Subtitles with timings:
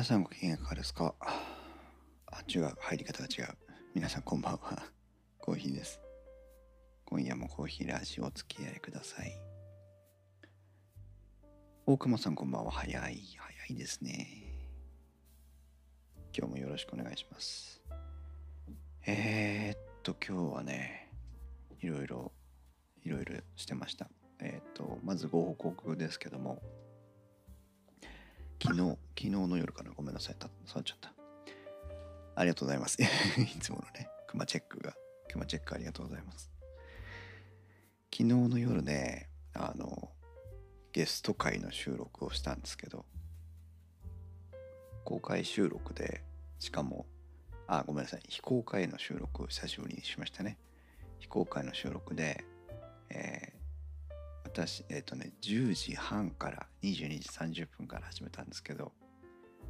[0.00, 1.14] 皆さんご機嫌いかがですか？
[1.20, 2.72] あ、違う。
[2.78, 3.54] 入り方が違う。
[3.94, 4.82] 皆さんこんばんは。
[5.38, 6.00] コーヒーです。
[7.04, 9.38] 今夜もコーヒーラジオお付き合いください。
[11.84, 12.70] 大熊さんこんばんは。
[12.70, 13.20] 早い。
[13.36, 14.26] 早いですね。
[16.34, 17.82] 今日もよろしくお願いします。
[19.06, 21.12] えー、っと、今日はね、
[21.82, 22.32] いろいろ、
[23.04, 24.08] いろいろしてました。
[24.38, 26.62] えー、っと、まずご報告ですけども、
[28.62, 31.12] 昨日、昨日の夜からごめんなさい、た触っちゃった。
[32.34, 32.98] ありがとうございます。
[33.02, 33.06] い
[33.60, 34.96] つものね、クマチェックが、
[35.30, 36.50] クマチェックありがとうございます。
[38.12, 40.10] 昨日の夜ね、あの、
[40.92, 43.04] ゲスト会の収録をしたんですけど、
[45.04, 46.24] 公開収録で、
[46.58, 47.06] しかも、
[47.66, 50.58] あ、ごめんなさい、非公開の収録を久しぶりにしましたね。
[51.18, 52.44] 非公開の収録で、
[53.10, 53.60] えー
[54.52, 58.92] 私、えっ、とね、10時半から22時30分から始めたんですけど、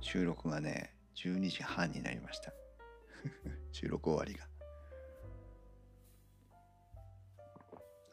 [0.01, 2.53] 収録がね、12時半になりました。
[3.73, 4.49] 収録終わりが。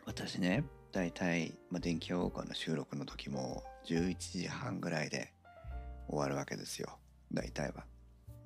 [0.06, 5.34] 私ね、だいたい、まあ、電気屋ウォーカーの収録の時も11時半ぐらいで
[6.08, 6.98] 終わるわけですよ。
[7.32, 7.86] 大体は。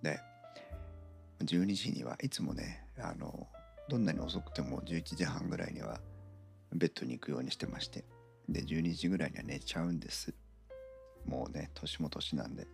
[0.01, 0.19] で、
[1.39, 3.47] 12時にはいつもね、あの、
[3.91, 5.99] どんなに遅くても11時半ぐらいには
[6.71, 8.05] ベッドに行くようにしてまして
[8.47, 10.33] で12時ぐらいには寝ちゃうんです
[11.25, 12.67] もうね年も年なんで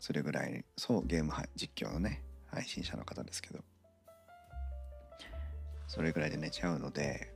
[0.00, 3.60] それぐらいそうゲーム実況のね配信者の方ですけど
[5.86, 7.32] それぐらいで寝ちゃうので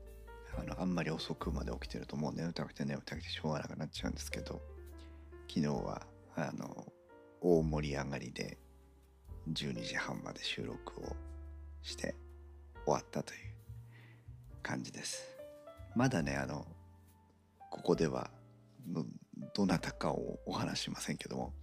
[0.58, 4.60] あのあんまり遅くまで起きてるともう眠たくて眠たくてしょうがなくなっちゃうんですけど
[5.48, 6.02] 昨日は
[6.36, 6.86] あの
[7.40, 8.58] 大盛り上がりで
[9.52, 11.16] 12時半まで収録を
[11.82, 12.14] して
[12.84, 13.40] 終わったという
[14.62, 15.36] 感じです。
[15.94, 16.66] まだねあの
[17.70, 18.30] ここでは
[19.56, 21.54] どなたかをお話ししませんけども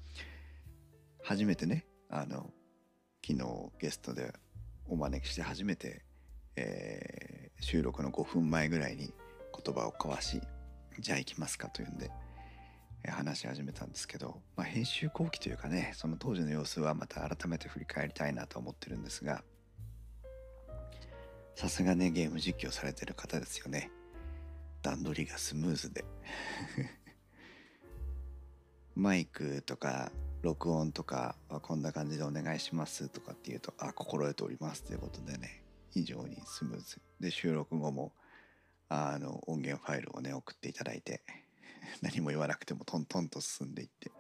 [1.22, 2.50] 初めてねあの
[3.26, 4.34] 昨日ゲストで
[4.88, 6.04] お招きして初めて、
[6.56, 9.14] えー収録の5分前ぐらいに
[9.66, 10.42] 言葉を交わし
[11.00, 12.12] じゃあ行きますかというんで、
[13.04, 19.44] え話し始めたんですけど、まあ、編集後期というかねその当時の様子はまた改めて振り返りたいなと思ってるんですが
[21.56, 23.92] さすがねゲーム実況されてる方ですよね。
[24.82, 26.04] 段取りがスムーズで。
[28.96, 30.12] マイクとか
[30.44, 37.02] 録音とかはこんな感じでお願いしますとかっていうとあ心得ておりますということでね非常にスムーズ。
[37.20, 38.14] で収録後も
[38.90, 41.24] あの音源ファイルをね送っていただいて
[42.02, 44.12] 何も言わなくてもトントンと進んでいって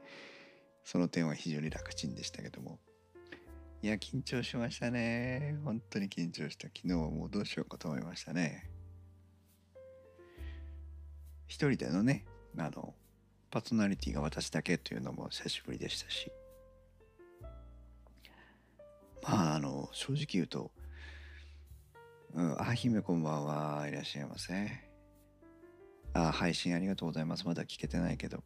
[0.84, 2.80] その点は非常に楽ちんでしたけども。
[3.82, 5.58] いや緊張しましたね。
[5.66, 6.70] 本当に緊張した。
[6.70, 8.70] 昨日はもうどうしようかと思いましたね。
[11.48, 12.26] 一人でのね
[12.58, 12.96] あの
[13.54, 16.32] パーソナリティが私だけというのも久しぶりでしたし。
[19.22, 20.72] まああの正直言うと
[22.34, 24.72] 「うん、あ姫こんばんはいらっしゃいませ」
[26.14, 27.46] あ配信ありがとうございます。
[27.46, 28.44] まだ聞けてないけど。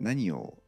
[0.00, 0.58] 何を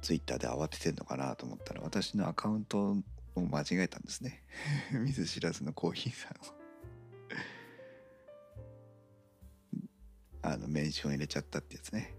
[0.00, 2.96] ツイッターで慌ててんのかなと思ったら私のアカウント
[3.34, 4.42] を間違えたんですね。
[4.92, 6.57] 見ず知らずのコーヒーさんを。
[10.42, 12.14] あのメンション入れちゃったってやつね。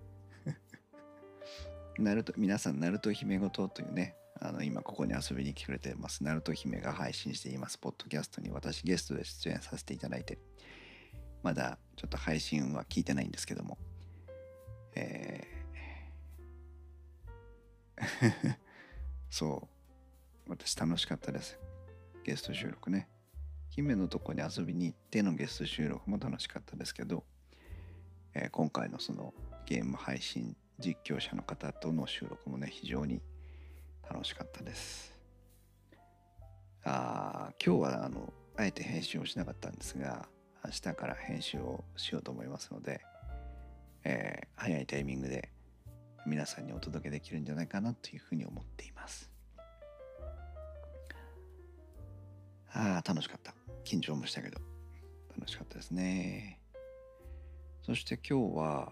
[1.98, 6.24] ナルト皆さんナルト姫ごとというねあの今ここに遊びに来てくれてます。
[6.24, 10.38] ナルト姫が配信していますポッドキャストに私ゲストで出演させていただいて。
[11.42, 13.78] まだちょっと配信は聞いてないんですけども。
[14.96, 15.60] えー
[19.30, 19.68] そ
[20.48, 20.50] う。
[20.50, 21.60] 私楽しかったです。
[22.24, 23.08] ゲスト収録ね。
[23.70, 27.24] 姫のとこに遊びに行ってのゲスト収録も楽しかったですけど、
[28.34, 29.34] えー今回のその
[29.66, 33.22] ゲーム配信実況者の方との収録もね非常に
[34.10, 35.14] 楽しかったです。
[36.84, 40.28] あ今日はあのあえて編集をしなかったんですが
[40.64, 43.02] 明日から編集をしようと思いますので、
[44.04, 45.50] えー早いタイミングで
[46.26, 49.30] 皆さんにお届けできるんじゃないかなというふうに思っています。
[52.72, 53.54] ああ楽しかった。
[53.84, 54.60] 緊張もしたけど
[55.38, 56.59] 楽しかったですね。
[57.90, 58.92] そして今日は、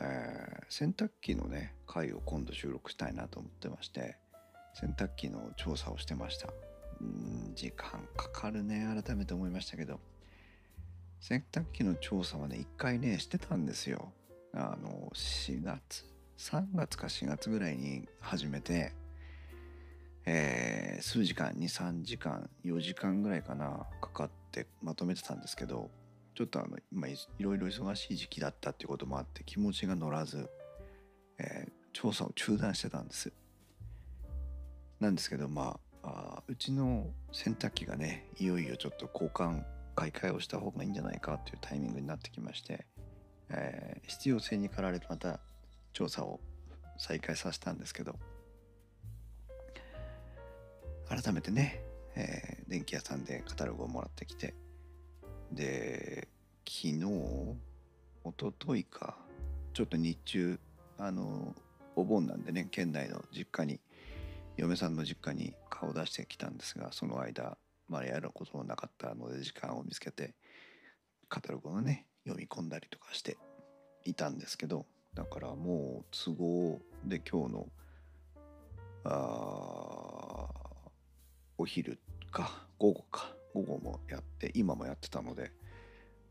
[0.00, 4.16] えー洗濯機のね回を今度収録したいなと思ってまして
[4.74, 6.48] 洗濯機の調査をしてました。
[7.00, 10.00] うん時間かかるね改めて思いましたけど。
[11.20, 14.12] 洗濯機の調査はね一回ねしてたんですよ。
[14.54, 16.04] あの4月
[16.36, 18.92] 3月か4月ぐらいに始めて
[20.26, 25.90] えー数時間23時間4時間ぐらいかなかかってまとめてたんですけど
[26.34, 30.48] ちょっとあの今いいろいろ忙しい時期だったっていうこともあって気持ちが乗らず、
[31.38, 33.32] えー調査を中断してたんです。
[35.00, 39.64] なんですけどまああうちの洗濯機がねいよいよちょっと交換
[39.94, 42.86] 買い替えをした方がいいんじゃないかというタイミングになってきまして、
[43.50, 45.40] えー、必要性に駆られてまた
[45.92, 46.40] 調査を
[46.98, 48.14] 再開させたんですけど
[51.08, 51.82] 改めてね、
[52.16, 54.54] えー、電気屋さんでカタログをもらってきて
[55.54, 56.28] で
[56.66, 57.04] 昨日
[58.24, 59.16] おとといか。
[59.74, 60.58] ちょっと日中
[60.98, 61.54] あの
[61.96, 63.80] お盆なんでね県内の実家に
[64.56, 67.56] 嫁さんの実家に顔を出してきたんですがその間
[67.88, 70.34] まあやることもなかったので時間を見つけて
[71.28, 73.38] カタログをね読み込んだりとかして
[74.04, 74.84] いたんですけど
[75.14, 77.66] だからもう都合で今日の
[79.04, 80.48] あ
[81.56, 81.98] お昼
[82.30, 85.52] か午後か午後もやって今もやってたので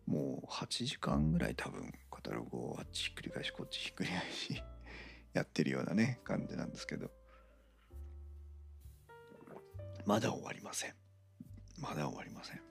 [0.07, 4.63] もう8時間ぐらい多分カタログをあっちひっくり返しこっちひっくり返し
[5.33, 7.11] やってるようなね感じなんですけど。
[10.05, 10.95] まだ終わりません。
[11.77, 12.61] まだ終わりません。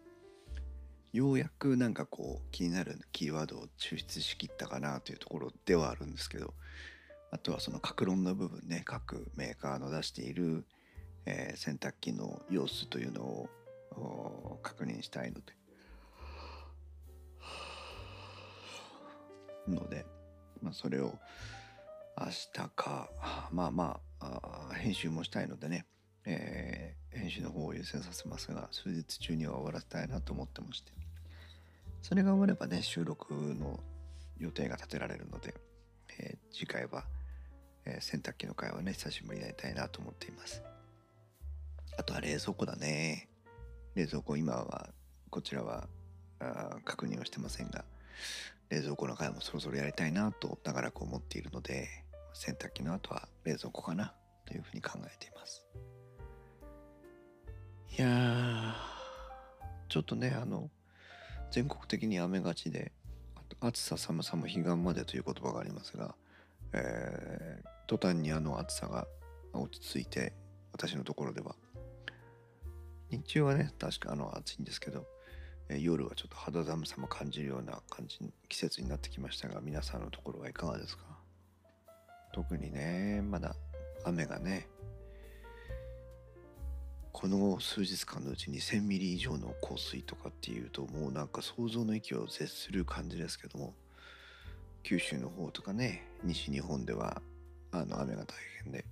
[1.13, 6.55] ようやくなんかこう気になるキーワードを抽出しきったかなというところではあるんですけど
[7.33, 10.65] あとはその各論の部分ね各メーカーの出している、
[11.27, 13.49] えー、洗濯機の様子というのを
[14.63, 15.61] 確認したいので。
[19.69, 20.05] ので、
[20.63, 21.15] まあ、それを
[22.19, 23.09] 明日か
[23.53, 25.87] まあまあ編集もしたいのでね、
[26.25, 30.93] えー、編集の方を優先させますが数日中には終わらせたいなと思ってまして。
[32.03, 33.79] それが終わればね収録の
[34.39, 35.55] 予定が立てられるので、
[36.19, 37.05] えー、次回は、
[37.85, 40.63] えー、洗濯機の会はね久しぶりにやりたいなと思っています。
[41.99, 43.30] あとは冷蔵庫だね。
[43.95, 44.91] 冷蔵庫今は
[45.31, 45.89] こちらは
[46.39, 47.85] あ確認はしてませんが
[48.71, 51.89] 冷蔵庫の会もそろそろやりたいなと長らく思っているので
[52.33, 54.15] 洗濯機の後は冷蔵庫かな
[54.47, 55.67] というふうに考えています。
[57.99, 58.75] いや
[59.89, 60.71] ちょっとねあの
[61.51, 62.93] 全国的に雨がちで
[63.61, 66.15] 暑さ寒さも彼岸までという言葉がありますが、
[66.73, 69.07] えー、途端にあの暑さが
[69.53, 70.33] 落ち着いて
[70.73, 71.57] 私のところでは
[73.11, 75.07] 日中はね確かあの暑いんですけど
[75.69, 78.19] え夜はちょっと肌寒さも感じるような感じ
[78.49, 81.05] 季節になってきましたが皆さんのところはいかがですか？
[82.33, 83.55] 特にねまだ
[84.05, 84.69] 雨がね
[87.13, 93.75] この数日間のうちに1000ミリ以上の降水とかっていうともうなんか想像の域を絶する感じですけども
[94.83, 97.21] 九州の方とかね西日本では
[97.73, 98.35] あの雨が大
[98.65, 98.85] 変で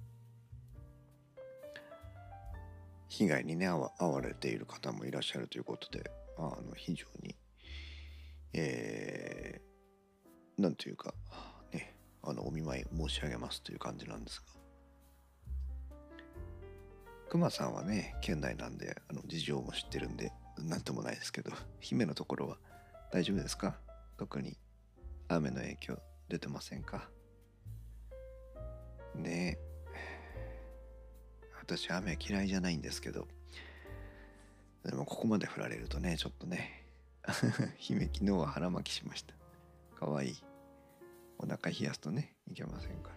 [3.08, 7.36] 被害にね遭われている方もいらっしゃるということであの非常に
[8.52, 11.14] えー、なんというか
[11.72, 14.46] ねあのお見舞い申し上げますという感じなんですが。
[17.30, 22.56] 熊さんはね県内なんであの事情も知ってるんで何ともないですけど姫のところは
[23.12, 23.78] 大丈夫ですか？
[24.16, 24.56] 特に
[25.28, 27.10] 雨の影響出てませんか？
[29.14, 29.58] ね。
[29.60, 29.67] え
[31.68, 33.28] 私雨嫌いじゃないんですけど
[34.84, 36.84] でもここまで振られるとね、ちょっとね、
[37.76, 39.34] 姫昨日は腹巻きしました。
[39.98, 40.36] かわいい。
[41.36, 43.16] お腹冷やすとね、いけませんから。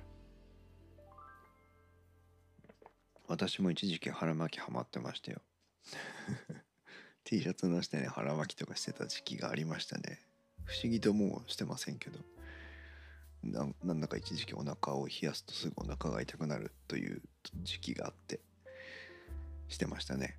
[3.28, 5.42] 私も一時期腹巻きハマってましたよ。
[7.24, 10.20] T シャツの下に腹巻きとかしてた時期がありましたね。
[10.66, 12.20] 不思議ともうしてませんけど。
[13.44, 17.22] ななんだか一時期お腹を冷やすとすぐお腹が痛くなるという
[17.64, 18.40] 時期があって
[19.72, 20.38] してましたね。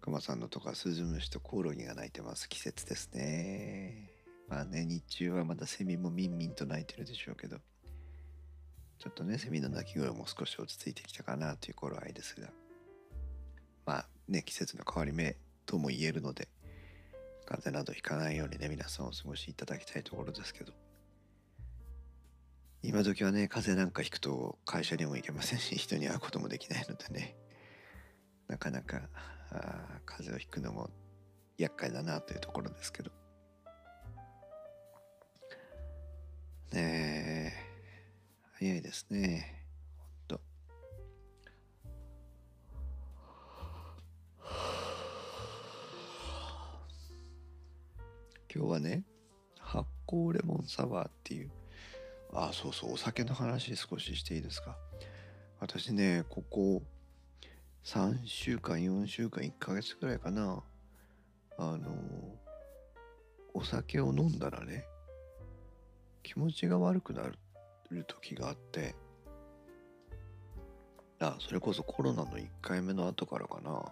[0.00, 2.48] 熊さんのとかスズムシとコオロギが鳴いてます。
[2.48, 4.10] 季節ですね。
[4.48, 7.58] まあね日中はまだセミもミンミンと鳴いてるでしょうけど。
[8.98, 12.48] ちょっとねセミの鳴き声も少し落ち着いてきたかなという頃合いですが。
[13.86, 16.48] まあね季節の変わり目とも言えるので
[17.46, 20.72] 風邪などひかないようにね皆さんお過ごしいただきたいところですけど。
[22.82, 27.36] 今時はね風邪なんかひくと会社にも行けませんし人に会うこともできないのでね。
[28.48, 29.02] なかなか
[29.50, 30.90] あ風邪をひくのも
[31.58, 33.10] 厄介だなというところですけど。
[36.72, 37.68] ねえ。
[38.58, 39.64] 早いですね。
[39.96, 40.40] ほんと。
[48.54, 49.04] 今日はね
[49.60, 51.50] 発酵レモンサワーっていう
[52.32, 54.76] あそうそうお酒の話少ししていいですか。
[55.60, 56.82] 私ねここ
[57.88, 60.62] 3週間4週間1ヶ月ぐらいかな。
[61.56, 61.88] あの
[63.54, 64.84] お酒を飲んだらね
[66.22, 67.22] 気持ちが悪くな
[67.90, 68.94] る時があって
[71.18, 73.82] あそれこそコロナの1回目の後からかな。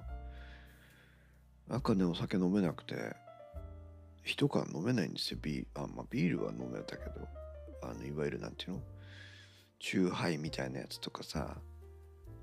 [1.67, 3.17] なんかねお酒飲めなくて
[4.25, 5.39] 一缶飲めないんですよ。
[5.41, 7.27] ビーあ、まあ、ビールは飲めたけど
[7.83, 8.83] あのいわゆるなんていうの？
[9.81, 11.57] チューハイみたいなやつとかさ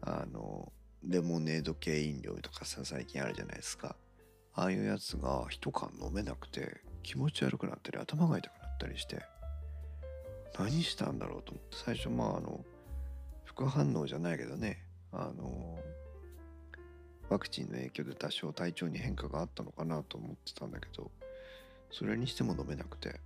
[0.01, 0.73] あの
[1.05, 3.95] レモネード系飲料とかさ最近あるじゃないですか。
[4.55, 9.21] ああいうやつが一缶飲めなくて気持ち悪くなったり頭が痛くなったりして
[10.57, 11.77] 何したんだろうと思って。
[11.85, 12.63] 最初まああの
[13.43, 14.83] 副反応じゃないけどね。
[15.11, 15.77] あの
[17.29, 21.09] ワクチンの影響で多少体調に変化があったのかなと思ってたんだけど
[21.91, 23.19] それにしても飲めなくて。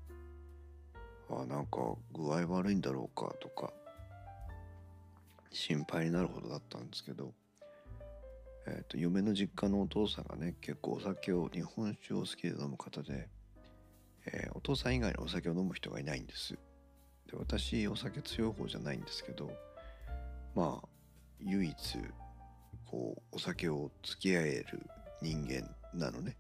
[1.30, 1.80] あなんか
[2.14, 3.74] 具合悪いんだろうかとか
[5.52, 7.34] 心配になるほどだったんですけど、
[8.70, 13.30] えーと、嫁の実家のお父さんがね結構お酒を日本酒を好きで飲む方で、
[14.26, 16.54] えー、お父さん以外のお酒を飲む人がいないんです。
[16.54, 19.50] で私お酒強い方じゃないんですけど
[20.54, 20.88] まあ
[21.40, 21.76] 唯一
[22.86, 24.86] こうお酒を付き合える
[25.22, 26.38] 人間なのね。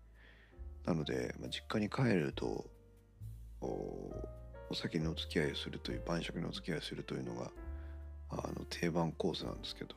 [0.86, 2.66] なので、まあ、実家に帰ると
[3.62, 7.52] お酒のお付き合いをするという晩酌のお付き合いをするというのが
[8.30, 9.96] あの定番コースなんですけど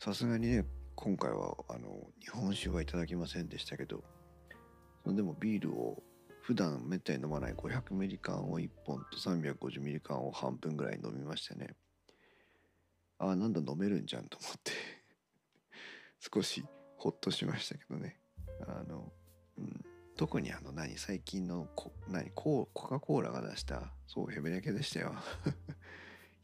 [0.00, 0.64] さすがにね
[0.96, 1.88] 今回はあの
[2.20, 4.02] 日本酒はいただきませんでしたけど
[5.06, 6.02] でもビールを
[6.40, 11.74] 普段めったに飲まない500ミリ缶を1本と350ミリ缶を半分ぐらい飲みましてね。
[13.18, 14.72] ああなんだ飲めるんじゃんと思って
[16.20, 16.64] 少し
[16.96, 18.20] ほっとしましたけどね。
[18.66, 19.10] あの、
[19.56, 19.84] うん、
[20.16, 25.14] 特にあの何最近のコ何ココカ・コーラが出したそうヘベレケでしたよ。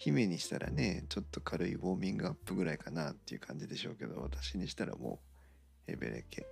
[0.00, 5.20] 姫にしたらねちょっと軽いウォーミングアップぐらいかなっていう感じでしょうけど私にしたらも
[5.86, 6.46] うヘベレケ。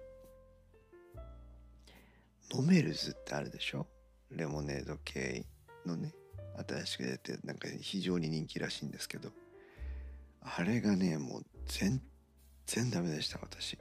[2.53, 3.87] ノメルズってあるでしょ？
[4.31, 5.47] レモネード系
[5.87, 6.13] のね
[6.69, 9.31] 新しく出てなんか非常に人気らしいんですけど。
[10.43, 12.01] あれがねもう全
[12.67, 13.79] 然ダメでした私。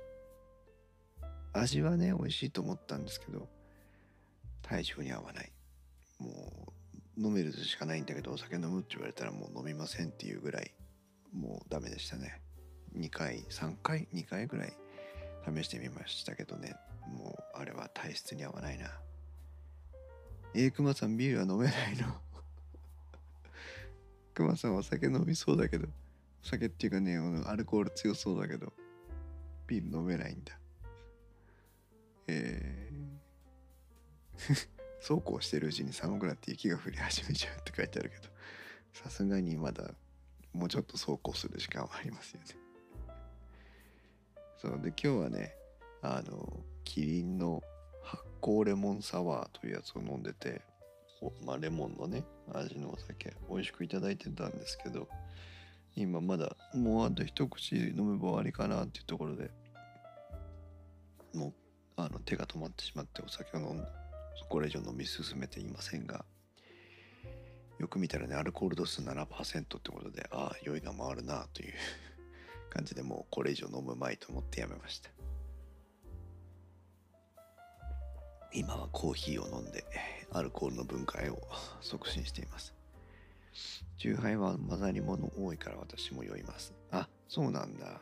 [1.51, 3.47] 味はね美味しいと思ったんですけど
[4.61, 5.51] 体調に合わない。
[6.19, 6.29] も
[6.67, 6.71] う
[7.17, 10.71] 飲めるしかないんだけどお酒飲むって言われたらもう飲みませんっていうぐらい
[11.33, 12.41] もうダメでしたね。
[12.97, 14.73] 2回3回2回ぐらい
[15.55, 16.75] 試してみましたけどね。
[17.07, 18.91] もうあれは体質に合わないな。
[20.53, 22.21] えー、クマさんビールは飲めないの？
[24.33, 25.87] クマさんお酒飲みそうだけど
[26.43, 28.71] お酒っていうかねアルコール強そうだけど
[29.67, 30.59] ビール飲めないんだ。
[32.27, 38.23] えーそうこうしてるうちに寒くなって雪が降り始めちゃうって書いてあるけど
[38.93, 39.91] さすがにまだ
[40.53, 42.47] もうちょっとそうこうする時間はありますよね。
[44.59, 45.53] そうで今日はね
[46.01, 47.61] あのキリンの
[48.01, 50.61] 発酵レモンサワーというやつを飲んでて
[51.45, 52.23] まあレモンのね
[52.53, 55.07] 味のお酒美味しくいただいてたんですけど
[55.95, 59.51] 今まだもうあと一口飲めば終わりかなっていうところで
[61.33, 61.53] もう
[61.97, 64.06] あの手が止まってしまってお酒を飲んで
[64.49, 66.25] これ以上飲み進めていませんが
[67.79, 71.73] よく見たらねアルコール度数7%ってことでああ酔いが回るなという
[72.69, 75.09] 感じでもうこれ以上飲むまいと思ってやめました。
[78.53, 79.83] 今はコーヒーを飲んで
[80.31, 81.39] アルコールの分解を
[81.81, 82.73] 促進しています。
[83.97, 86.73] チューハイは混ざり物多いから私も酔います。
[86.91, 87.85] あそうなんだ。
[87.85, 87.99] やっ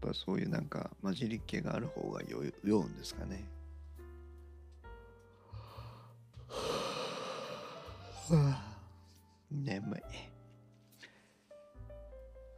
[0.00, 3.44] ぱそういうなんか混じり気がある方が酔うんですかね。
[9.50, 10.00] 眠い。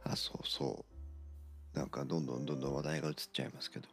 [0.03, 0.85] あそうそ
[1.73, 1.77] う。
[1.77, 3.87] なんかどんどんどんどん話題が移っちゃいますけど。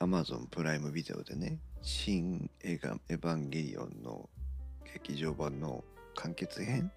[0.00, 4.28] Amazon プライムビデオでね「新映画エヴァンゲリオン」の
[4.92, 6.90] 劇場版の完結編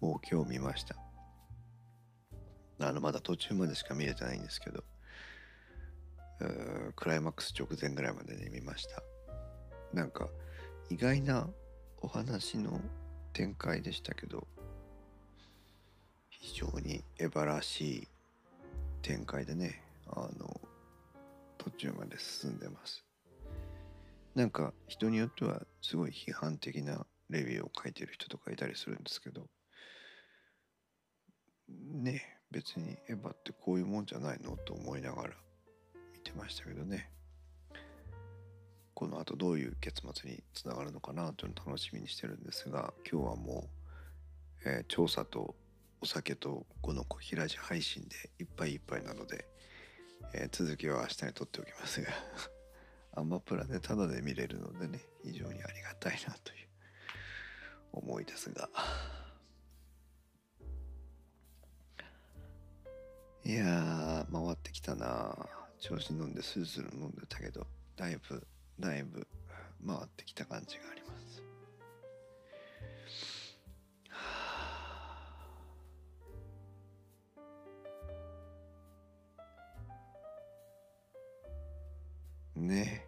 [0.00, 0.96] を今日見ました。
[2.80, 4.84] あのまだ途中までしか見れてないんですけど。
[6.94, 9.02] クライマックス直前ぐらいまでね見ました。
[9.92, 10.28] なんか
[10.88, 11.48] 意外な
[12.00, 12.80] お話の
[13.32, 14.46] 展開でしたけど
[16.28, 18.08] 非常にエヴァらしい
[19.02, 20.60] 展開でねあの
[21.58, 23.04] 途中まで進んでます。
[24.34, 29.46] なんか人によってはすごい批判的なレビューを書いてる人とかいたりするんですけど
[31.68, 35.34] ね別にエヴァってこういうもんじゃないのと思いながら
[36.14, 37.10] 見てましたけどね。
[38.98, 43.68] この後どういう結末につながるのかなというのを楽しみにしてるんですが今日はも
[44.64, 45.54] う、えー、調査と
[46.00, 49.46] お酒とこの小平寺配信でいっぱいいっぱいなので、
[50.34, 52.08] えー、続きは明日に撮っておきますが
[53.14, 56.68] アマプラでタダで見れるのでね非常にありがたいなという
[57.92, 58.68] 思いですが。
[63.44, 67.64] いやー回ってきたな調子飲んでスルスル飲んでたけど
[67.94, 68.44] だいぶ
[68.80, 69.26] だいぶ
[69.86, 71.42] 回ってきた感じがあります。
[82.56, 83.06] ね。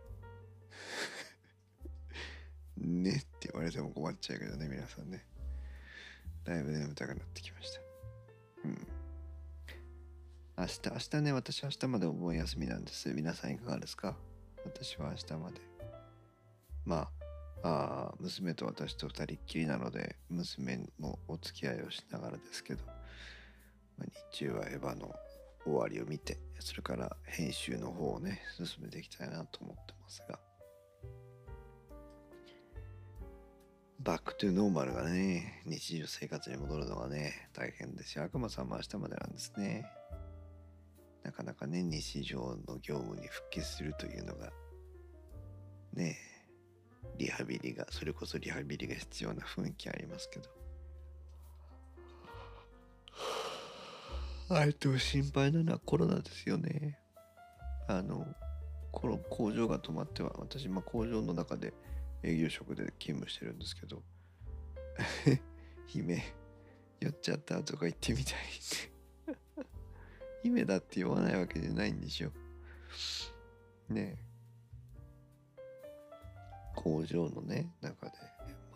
[2.77, 5.25] ねって言われても困っちゃうけどね皆さんね。
[6.45, 7.81] だいぶ眠たくなってきました。
[8.65, 8.87] うん。
[10.59, 13.13] 明日明日ね私明日までお盆休みなんです。
[13.13, 14.17] 皆さんいかがですか？
[14.65, 15.61] 私は明日まで。
[16.85, 17.21] まあ
[17.63, 22.85] あ娘と私と二人っきりなので娘もお付き合いをしながらですけど、
[23.99, 25.15] まあ、日中はエヴァの
[25.65, 30.39] 終わりを見てそれから編集の方をね進めていきたいなと思ってますが。
[34.03, 38.25] バックトゥノーマルがね日常生活に戻るのがね大変ですよ。
[38.25, 39.85] 悪魔さんも明日までなんですね。
[41.23, 44.51] なかなかね日常の業務に復帰するというのが
[45.95, 46.17] ね
[47.17, 50.49] リハビリがそれこそリハビリが必要な雰囲気ありますけど。
[54.53, 56.99] あえて心配なのはコロナですよね。
[57.87, 58.27] あの
[58.91, 61.73] この工場が止まっては私、まあ、工場の中で
[62.25, 64.03] 営業職で勤務してるんですけど
[65.87, 66.23] 姫
[66.99, 68.35] 酔っちゃったとか言ってみたい。
[70.43, 72.31] 姫だって言わないわけじゃないんでしょ
[73.89, 74.17] ね
[76.75, 78.13] 工場のね中で、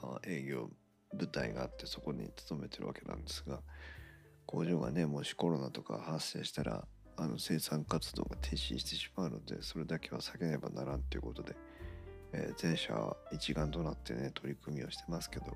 [0.02, 0.68] まあ、営業
[1.14, 3.60] 部隊があってそこに勤めてるわけなんですが
[4.46, 11.54] 工場がねもしコロナとか発生したらあの生産活動が停止してしまうのでそれだけは避けねばならんということで、
[12.32, 12.92] えー、全社
[13.32, 15.46] 一丸となってね取り組みをしてますけど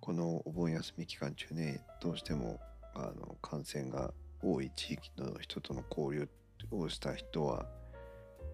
[0.00, 2.58] このお盆休み期間中ねどうしても
[2.94, 4.12] あの感染が
[4.44, 6.28] 多い地域の人との交流
[6.70, 7.66] をした人は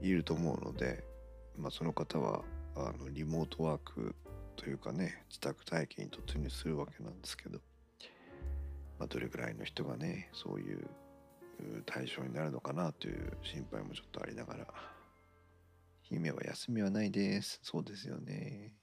[0.01, 1.05] いると思うので、
[1.59, 2.43] まあ、その方は
[2.77, 4.15] あのリモートワーク
[4.57, 7.59] というかね自宅待機に突入するわけなんですけど、
[8.99, 10.87] まあ、どれぐらいの人がねそういう
[11.85, 14.67] 対象になるのかなという心配もちょっとありながら
[16.03, 17.61] 姫は休みはないです。
[17.63, 18.75] そうですよね。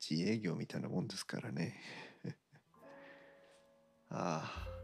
[0.00, 1.80] 自営業みたいなもんですからね。
[4.10, 4.79] ああ。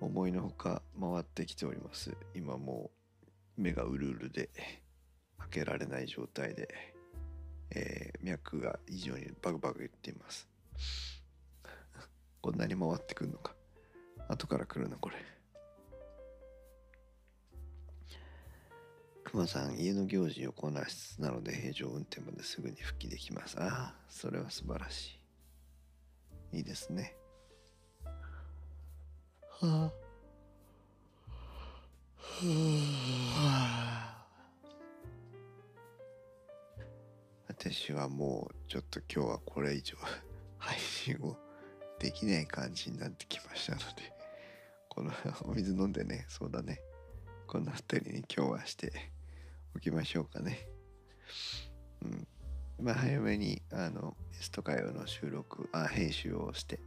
[0.00, 2.16] 思いのほか回ってきております。
[2.34, 2.90] 今も
[3.58, 4.48] う目がうるうるで
[5.38, 6.68] 開けられない状態で、
[7.70, 10.48] えー、脈が異常にバグバグ言っています。
[12.40, 13.54] こんなに回ってくるのか。
[14.28, 15.16] 後から来るなこれ。
[19.24, 23.58] 熊さん家の行事をこなしつつなので平常運転まですぐに復帰できます。
[23.60, 25.18] ああそれは素晴らし
[26.52, 26.58] い。
[26.58, 27.17] いいですね。
[29.60, 29.90] は
[33.40, 34.24] あ、
[37.48, 39.96] 私はもうちょっと今日はこれ以上
[40.58, 41.36] 配信を
[41.98, 43.86] できない感じになってきましたので
[44.88, 45.10] この
[45.42, 46.80] お水飲んでねそうだね。
[47.48, 48.92] この辺りに今日はして
[49.74, 50.68] おきましょうかね。
[52.02, 52.28] うん。
[52.80, 56.78] まあ早めにあのゲスト会話の収録あ編集をして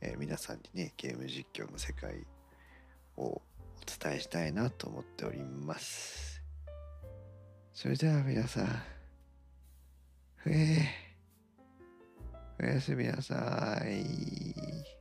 [0.00, 2.26] えー、皆さんにねゲーム実況の世界
[3.16, 3.42] をお
[4.02, 6.42] 伝えしたいなと思っております
[7.72, 8.66] それでは皆さん
[10.36, 14.99] ふえー、おやすみなさい。